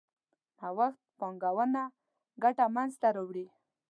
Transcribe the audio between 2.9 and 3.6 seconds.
ته راوړي.